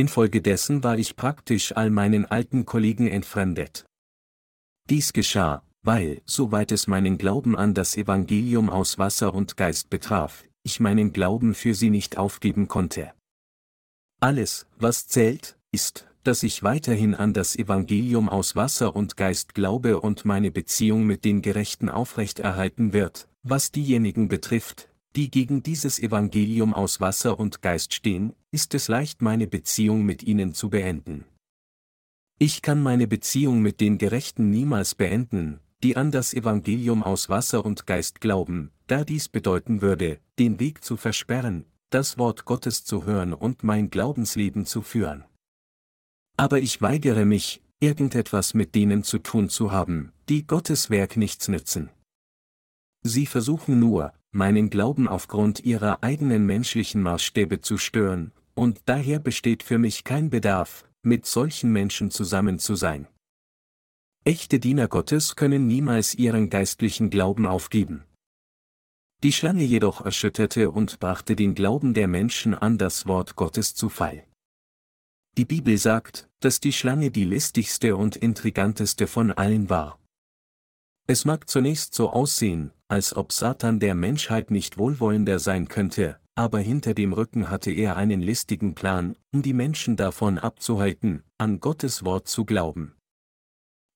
[0.00, 3.84] Infolgedessen war ich praktisch all meinen alten Kollegen entfremdet.
[4.88, 10.44] Dies geschah, weil, soweit es meinen Glauben an das Evangelium aus Wasser und Geist betraf,
[10.62, 13.12] ich meinen Glauben für sie nicht aufgeben konnte.
[14.20, 20.00] Alles, was zählt, ist, dass ich weiterhin an das Evangelium aus Wasser und Geist glaube
[20.00, 26.72] und meine Beziehung mit den Gerechten aufrechterhalten wird, was diejenigen betrifft, die gegen dieses Evangelium
[26.74, 31.24] aus Wasser und Geist stehen, ist es leicht meine Beziehung mit ihnen zu beenden.
[32.38, 37.64] Ich kann meine Beziehung mit den Gerechten niemals beenden, die an das Evangelium aus Wasser
[37.64, 43.04] und Geist glauben, da dies bedeuten würde, den Weg zu versperren, das Wort Gottes zu
[43.04, 45.24] hören und mein Glaubensleben zu führen.
[46.36, 51.48] Aber ich weigere mich, irgendetwas mit denen zu tun zu haben, die Gottes Werk nichts
[51.48, 51.90] nützen.
[53.02, 59.62] Sie versuchen nur, meinen Glauben aufgrund ihrer eigenen menschlichen Maßstäbe zu stören, und daher besteht
[59.62, 63.06] für mich kein Bedarf, mit solchen Menschen zusammen zu sein.
[64.24, 68.04] Echte Diener Gottes können niemals ihren geistlichen Glauben aufgeben.
[69.22, 73.88] Die Schlange jedoch erschütterte und brachte den Glauben der Menschen an das Wort Gottes zu
[73.88, 74.24] Fall.
[75.38, 79.98] Die Bibel sagt, dass die Schlange die listigste und intriganteste von allen war.
[81.10, 86.60] Es mag zunächst so aussehen, als ob Satan der Menschheit nicht wohlwollender sein könnte, aber
[86.60, 92.04] hinter dem Rücken hatte er einen listigen Plan, um die Menschen davon abzuhalten, an Gottes
[92.04, 92.94] Wort zu glauben.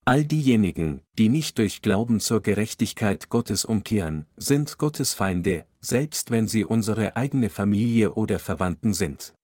[0.04, 6.48] All diejenigen, die nicht durch Glauben zur Gerechtigkeit Gottes umkehren, sind Gottes Feinde, selbst wenn
[6.48, 9.34] sie unsere eigene Familie oder Verwandten sind.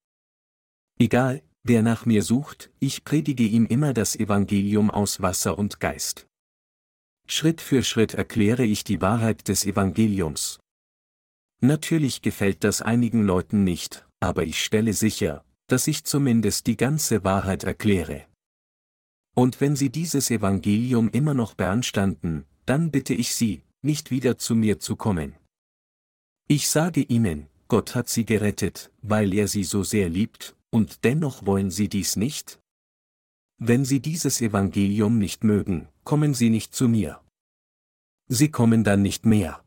[0.99, 6.27] Egal, wer nach mir sucht, ich predige ihm immer das Evangelium aus Wasser und Geist.
[7.33, 10.59] Schritt für Schritt erkläre ich die Wahrheit des Evangeliums.
[11.61, 17.23] Natürlich gefällt das einigen Leuten nicht, aber ich stelle sicher, dass ich zumindest die ganze
[17.23, 18.25] Wahrheit erkläre.
[19.33, 24.53] Und wenn Sie dieses Evangelium immer noch beanstanden, dann bitte ich Sie, nicht wieder zu
[24.53, 25.37] mir zu kommen.
[26.49, 31.45] Ich sage Ihnen, Gott hat Sie gerettet, weil er Sie so sehr liebt, und dennoch
[31.45, 32.59] wollen Sie dies nicht?
[33.63, 37.21] Wenn Sie dieses Evangelium nicht mögen, kommen Sie nicht zu mir.
[38.27, 39.63] Sie kommen dann nicht mehr.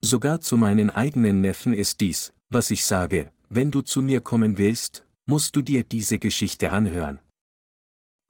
[0.00, 4.56] Sogar zu meinen eigenen Neffen ist dies, was ich sage, wenn du zu mir kommen
[4.56, 7.18] willst, musst du dir diese Geschichte anhören.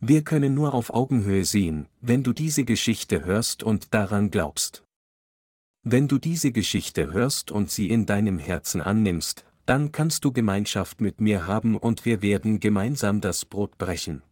[0.01, 4.83] Wir können nur auf Augenhöhe sehen, wenn du diese Geschichte hörst und daran glaubst.
[5.85, 11.01] Wenn du diese Geschichte hörst und sie in deinem Herzen annimmst, dann kannst du Gemeinschaft
[11.01, 14.23] mit mir haben und wir werden gemeinsam das Brot brechen.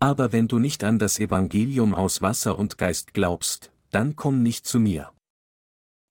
[0.00, 4.66] Aber wenn du nicht an das Evangelium aus Wasser und Geist glaubst, dann komm nicht
[4.66, 5.12] zu mir.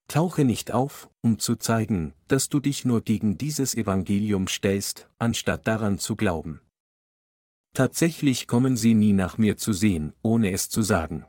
[0.08, 5.68] Tauche nicht auf, um zu zeigen, dass du dich nur gegen dieses Evangelium stellst, anstatt
[5.68, 6.62] daran zu glauben.
[7.74, 11.26] Tatsächlich kommen sie nie nach mir zu sehen, ohne es zu sagen.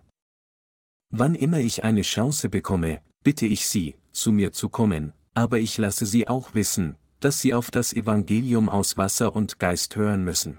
[1.10, 5.78] Wann immer ich eine Chance bekomme, bitte ich sie, zu mir zu kommen, aber ich
[5.78, 10.58] lasse sie auch wissen, dass sie auf das Evangelium aus Wasser und Geist hören müssen.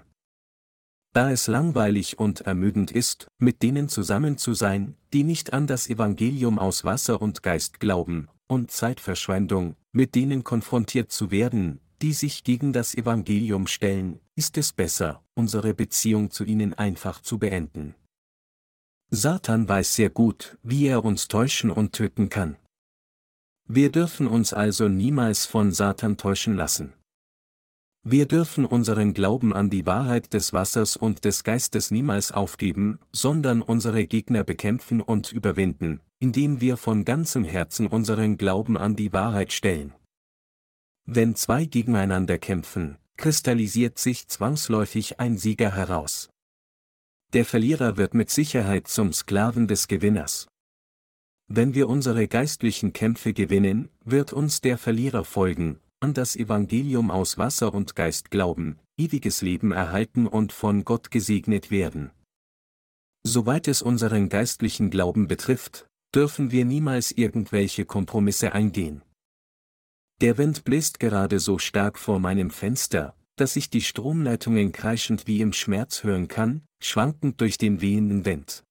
[1.16, 5.88] Da es langweilig und ermüdend ist, mit denen zusammen zu sein, die nicht an das
[5.88, 12.44] Evangelium aus Wasser und Geist glauben, und Zeitverschwendung, mit denen konfrontiert zu werden, die sich
[12.44, 17.94] gegen das Evangelium stellen, ist es besser, unsere Beziehung zu ihnen einfach zu beenden.
[19.08, 22.58] Satan weiß sehr gut, wie er uns täuschen und töten kann.
[23.66, 26.92] Wir dürfen uns also niemals von Satan täuschen lassen.
[28.08, 33.62] Wir dürfen unseren Glauben an die Wahrheit des Wassers und des Geistes niemals aufgeben, sondern
[33.62, 39.52] unsere Gegner bekämpfen und überwinden, indem wir von ganzem Herzen unseren Glauben an die Wahrheit
[39.52, 39.92] stellen.
[41.04, 46.30] Wenn zwei gegeneinander kämpfen, kristallisiert sich zwangsläufig ein Sieger heraus.
[47.32, 50.46] Der Verlierer wird mit Sicherheit zum Sklaven des Gewinners.
[51.48, 57.38] Wenn wir unsere geistlichen Kämpfe gewinnen, wird uns der Verlierer folgen, an das Evangelium aus
[57.38, 62.10] Wasser und Geist glauben, ewiges Leben erhalten und von Gott gesegnet werden.
[63.26, 69.02] Soweit es unseren geistlichen Glauben betrifft, dürfen wir niemals irgendwelche Kompromisse eingehen.
[70.20, 75.40] Der Wind bläst gerade so stark vor meinem Fenster, dass ich die Stromleitungen kreischend wie
[75.40, 78.64] im Schmerz hören kann, schwankend durch den wehenden Wind.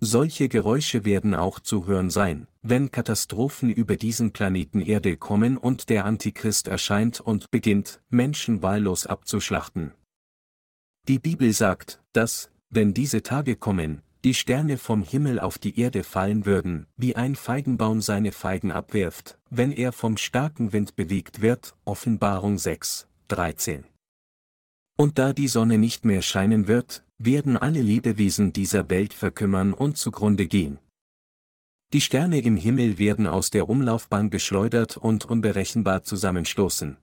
[0.00, 5.88] Solche Geräusche werden auch zu hören sein, wenn Katastrophen über diesen Planeten Erde kommen und
[5.88, 9.92] der Antichrist erscheint und beginnt, Menschen wahllos abzuschlachten.
[11.08, 16.04] Die Bibel sagt, dass, wenn diese Tage kommen, die Sterne vom Himmel auf die Erde
[16.04, 21.74] fallen würden, wie ein Feigenbaum seine Feigen abwirft, wenn er vom starken Wind bewegt wird,
[21.84, 23.84] Offenbarung 6, 13.
[24.96, 29.96] Und da die Sonne nicht mehr scheinen wird, werden alle Lebewesen dieser Welt verkümmern und
[29.96, 30.78] zugrunde gehen.
[31.92, 36.96] Die Sterne im Himmel werden aus der Umlaufbahn geschleudert und unberechenbar zusammenstoßen.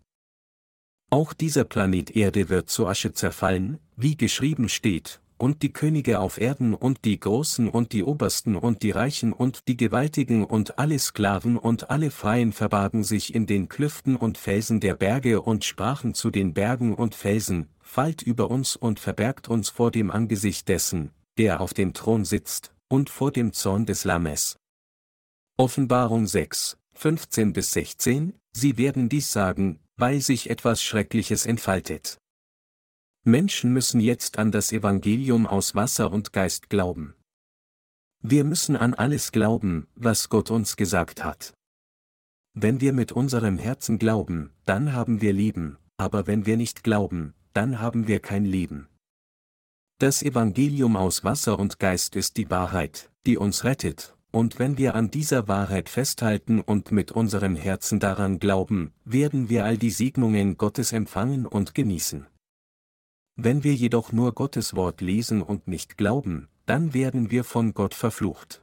[1.11, 6.39] Auch dieser Planet Erde wird zu Asche zerfallen, wie geschrieben steht, und die Könige auf
[6.41, 10.97] Erden und die Großen und die Obersten und die Reichen und die Gewaltigen und alle
[10.97, 16.15] Sklaven und alle Freien verbargen sich in den Klüften und Felsen der Berge und sprachen
[16.15, 21.11] zu den Bergen und Felsen, fallt über uns und verbergt uns vor dem Angesicht dessen,
[21.37, 24.58] der auf dem Thron sitzt, und vor dem Zorn des Lammes.
[25.59, 32.17] Offenbarung 6, 15 bis 16, sie werden dies sagen, weil sich etwas Schreckliches entfaltet.
[33.25, 37.13] Menschen müssen jetzt an das Evangelium aus Wasser und Geist glauben.
[38.21, 41.53] Wir müssen an alles glauben, was Gott uns gesagt hat.
[42.53, 47.33] Wenn wir mit unserem Herzen glauben, dann haben wir Leben, aber wenn wir nicht glauben,
[47.51, 48.87] dann haben wir kein Leben.
[49.97, 54.95] Das Evangelium aus Wasser und Geist ist die Wahrheit, die uns rettet, und wenn wir
[54.95, 60.57] an dieser Wahrheit festhalten und mit unserem Herzen daran glauben, werden wir all die Segnungen
[60.57, 62.27] Gottes empfangen und genießen.
[63.35, 67.93] Wenn wir jedoch nur Gottes Wort lesen und nicht glauben, dann werden wir von Gott
[67.93, 68.61] verflucht.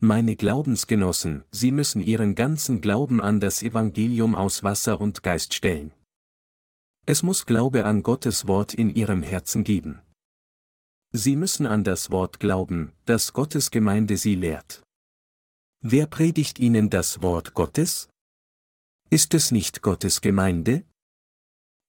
[0.00, 5.92] Meine Glaubensgenossen, Sie müssen Ihren ganzen Glauben an das Evangelium aus Wasser und Geist stellen.
[7.06, 10.00] Es muss Glaube an Gottes Wort in Ihrem Herzen geben.
[11.12, 14.82] Sie müssen an das Wort glauben, das Gottes Gemeinde Sie lehrt.
[15.82, 18.08] Wer predigt Ihnen das Wort Gottes?
[19.10, 20.84] Ist es nicht Gottes Gemeinde?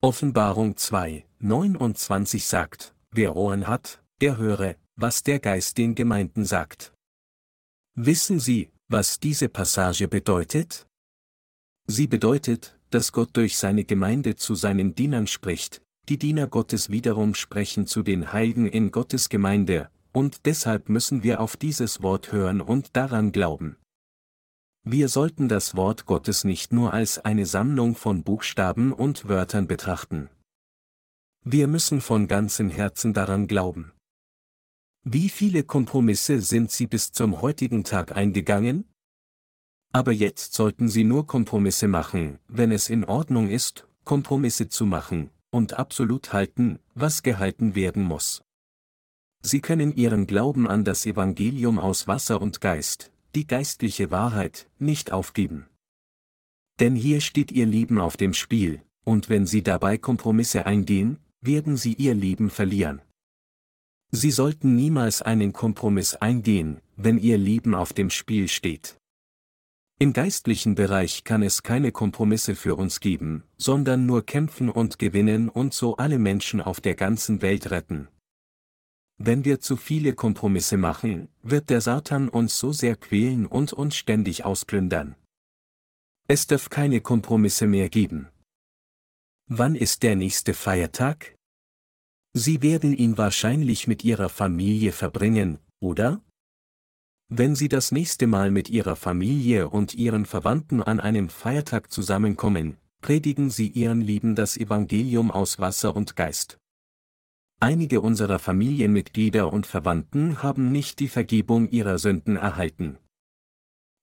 [0.01, 6.91] Offenbarung 2, 29 sagt, wer Ohren hat, der höre, was der Geist den Gemeinden sagt.
[7.93, 10.88] Wissen Sie, was diese Passage bedeutet?
[11.86, 17.36] Sie bedeutet, dass Gott durch seine Gemeinde zu seinen Dienern spricht, die Diener Gottes wiederum
[17.36, 22.62] sprechen zu den Heiligen in Gottes Gemeinde, und deshalb müssen wir auf dieses Wort hören
[22.62, 23.78] und daran glauben.
[24.84, 30.30] Wir sollten das Wort Gottes nicht nur als eine Sammlung von Buchstaben und Wörtern betrachten.
[31.43, 33.91] Wir müssen von ganzem Herzen daran glauben.
[35.04, 38.86] Wie viele Kompromisse sind Sie bis zum heutigen Tag eingegangen?
[39.91, 45.32] Aber jetzt sollten Sie nur Kompromisse machen, wenn es in Ordnung ist, Kompromisse zu machen,
[45.52, 48.41] und absolut halten, was gehalten werden muss.
[49.43, 55.12] Sie können Ihren Glauben an das Evangelium aus Wasser und Geist, die geistliche Wahrheit, nicht
[55.12, 55.68] aufgeben.
[56.80, 61.78] Denn hier steht ihr Leben auf dem Spiel, und wenn sie dabei Kompromisse eingehen, werden
[61.78, 63.02] sie ihr Leben verlieren.
[64.12, 68.97] Sie sollten niemals einen Kompromiss eingehen, wenn ihr Leben auf dem Spiel steht.
[70.02, 75.47] Im geistlichen Bereich kann es keine Kompromisse für uns geben, sondern nur kämpfen und gewinnen
[75.47, 78.08] und so alle Menschen auf der ganzen Welt retten.
[79.20, 83.95] Wenn wir zu viele Kompromisse machen, wird der Satan uns so sehr quälen und uns
[83.95, 85.14] ständig ausplündern.
[86.28, 88.28] Es darf keine Kompromisse mehr geben.
[89.49, 91.36] Wann ist der nächste Feiertag?
[92.34, 96.24] Sie werden ihn wahrscheinlich mit Ihrer Familie verbringen, oder?
[97.34, 102.75] Wenn Sie das nächste Mal mit Ihrer Familie und Ihren Verwandten an einem Feiertag zusammenkommen,
[102.99, 106.59] predigen Sie Ihren Lieben das Evangelium aus Wasser und Geist.
[107.61, 112.97] Einige unserer Familienmitglieder und Verwandten haben nicht die Vergebung ihrer Sünden erhalten.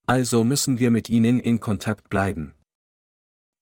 [0.06, 2.54] Also müssen wir mit ihnen in Kontakt bleiben.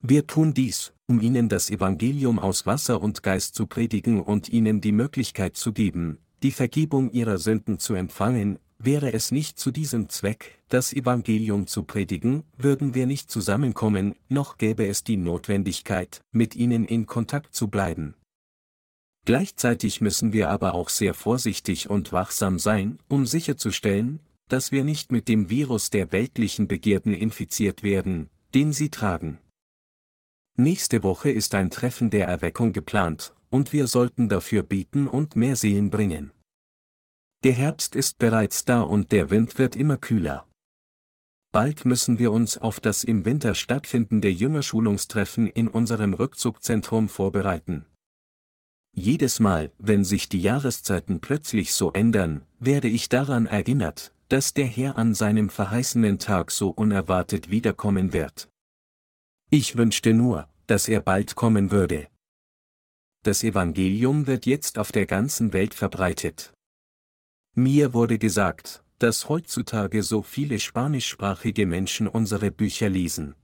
[0.00, 4.80] Wir tun dies, um ihnen das Evangelium aus Wasser und Geist zu predigen und ihnen
[4.80, 10.08] die Möglichkeit zu geben, die Vergebung ihrer Sünden zu empfangen, wäre es nicht zu diesem
[10.08, 16.54] Zweck, das Evangelium zu predigen, würden wir nicht zusammenkommen, noch gäbe es die Notwendigkeit, mit
[16.56, 18.14] ihnen in Kontakt zu bleiben.
[19.24, 25.10] Gleichzeitig müssen wir aber auch sehr vorsichtig und wachsam sein, um sicherzustellen, dass wir nicht
[25.10, 29.38] mit dem Virus der weltlichen Begierden infiziert werden, den sie tragen.
[30.56, 35.56] Nächste Woche ist ein Treffen der Erweckung geplant, und wir sollten dafür beten und mehr
[35.56, 36.30] Seelen bringen.
[37.44, 40.46] Der Herbst ist bereits da und der Wind wird immer kühler.
[41.52, 47.86] bald müssen wir uns auf das im Winter stattfindende Jüngerschulungstreffen in unserem Rückzugzentrum vorbereiten.
[48.92, 54.66] Jedes Mal, wenn sich die Jahreszeiten plötzlich so ändern, werde ich daran erinnert, dass der
[54.66, 58.48] Herr an seinem verheißenen Tag so unerwartet wiederkommen wird.
[59.50, 62.08] Ich wünschte nur, dass er bald kommen würde.
[63.22, 66.52] Das Evangelium wird jetzt auf der ganzen Welt verbreitet.
[67.58, 73.34] Mir wurde gesagt, dass heutzutage so viele spanischsprachige Menschen unsere Bücher lesen.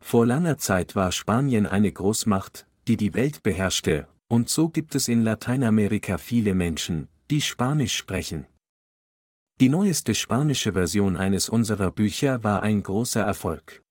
[0.00, 5.08] Vor langer Zeit war Spanien eine Großmacht, die die Welt beherrschte, und so gibt es
[5.08, 8.46] in Lateinamerika viele Menschen, die Spanisch sprechen.
[9.60, 13.82] Die neueste spanische Version eines unserer Bücher war ein großer Erfolg.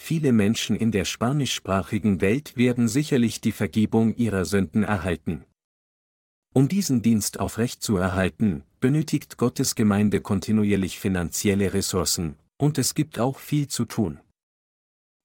[0.00, 5.44] Viele Menschen in der spanischsprachigen Welt werden sicherlich die Vergebung ihrer Sünden erhalten.
[6.56, 13.66] Um diesen Dienst aufrechtzuerhalten, benötigt Gottes Gemeinde kontinuierlich finanzielle Ressourcen, und es gibt auch viel
[13.66, 14.20] zu tun.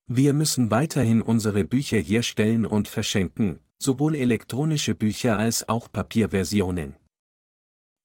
[0.08, 6.96] Wir müssen weiterhin unsere Bücher herstellen und verschenken, sowohl elektronische Bücher als auch Papierversionen.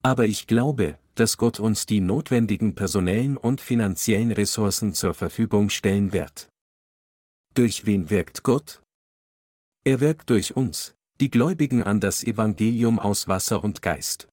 [0.03, 6.13] Aber ich glaube, dass Gott uns die notwendigen personellen und finanziellen Ressourcen zur Verfügung stellen
[6.13, 6.47] wird.
[7.55, 8.83] Durch wen wirkt Gott?
[9.83, 14.27] Er wirkt durch uns, die Gläubigen an das Evangelium aus Wasser und Geist.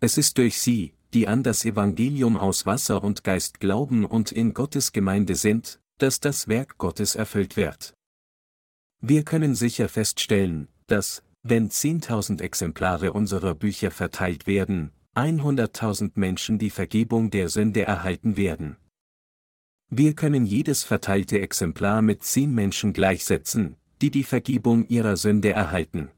[0.00, 4.54] Es ist durch sie, die an das Evangelium aus Wasser und Geist glauben und in
[4.54, 7.94] Gottes Gemeinde sind, dass das Werk Gottes erfüllt wird.
[9.00, 16.70] Wir können sicher feststellen, dass, wenn 10.000 Exemplare unserer Bücher verteilt werden, 100.000 Menschen die
[16.70, 18.76] Vergebung der Sünde erhalten werden.
[19.90, 26.10] Wir können jedes verteilte Exemplar mit 10 Menschen gleichsetzen, die die Vergebung ihrer Sünde erhalten.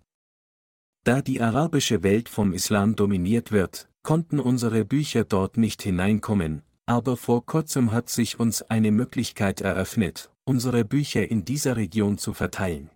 [1.05, 7.16] Da die arabische Welt vom Islam dominiert wird, konnten unsere Bücher dort nicht hineinkommen, aber
[7.16, 12.91] vor kurzem hat sich uns eine Möglichkeit eröffnet, unsere Bücher in dieser Region zu verteilen.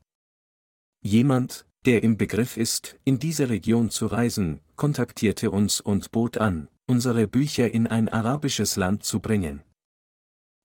[1.02, 6.66] Jemand, der im Begriff ist, in diese Region zu reisen, kontaktierte uns und bot an,
[6.88, 9.62] unsere Bücher in ein arabisches Land zu bringen.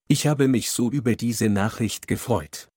[0.08, 2.70] Ich habe mich so über diese Nachricht gefreut.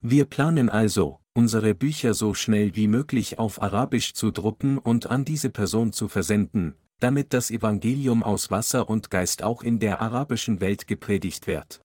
[0.00, 5.24] Wir planen also, unsere Bücher so schnell wie möglich auf Arabisch zu drucken und an
[5.24, 10.60] diese Person zu versenden, damit das Evangelium aus Wasser und Geist auch in der arabischen
[10.60, 11.82] Welt gepredigt wird.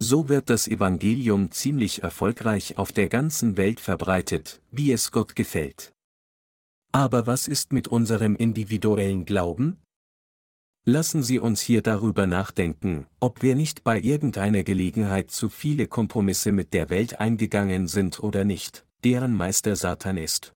[0.00, 5.92] So wird das Evangelium ziemlich erfolgreich auf der ganzen Welt verbreitet, wie es Gott gefällt.
[6.92, 9.78] Aber was ist mit unserem individuellen Glauben?
[10.90, 16.50] Lassen Sie uns hier darüber nachdenken, ob wir nicht bei irgendeiner Gelegenheit zu viele Kompromisse
[16.50, 20.54] mit der Welt eingegangen sind oder nicht, deren Meister Satan ist.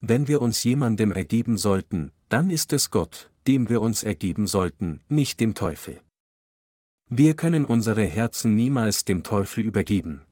[0.00, 5.02] Wenn wir uns jemandem ergeben sollten, dann ist es Gott, dem wir uns ergeben sollten,
[5.10, 6.00] nicht dem Teufel.
[7.10, 10.22] Wir können unsere Herzen niemals dem Teufel übergeben.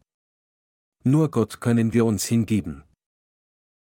[1.02, 2.84] Nur Gott können wir uns hingeben.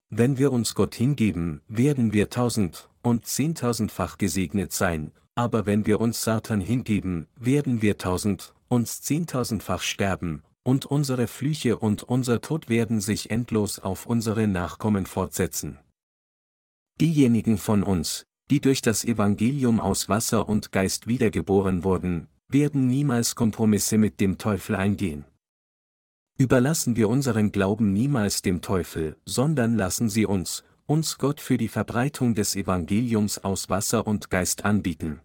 [0.09, 6.01] Wenn wir uns Gott hingeben, werden wir tausend und zehntausendfach gesegnet sein, aber wenn wir
[6.01, 12.69] uns Satan hingeben, werden wir tausend und zehntausendfach sterben, und unsere Flüche und unser Tod
[12.69, 15.79] werden sich endlos auf unsere Nachkommen fortsetzen.
[17.01, 23.35] Diejenigen von uns, die durch das Evangelium aus Wasser und Geist wiedergeboren wurden, werden niemals
[23.35, 25.25] Kompromisse mit dem Teufel eingehen.
[26.37, 31.69] Überlassen wir unseren Glauben niemals dem Teufel, sondern lassen Sie uns, uns Gott für die
[31.69, 35.21] Verbreitung des Evangeliums aus Wasser und Geist anbieten.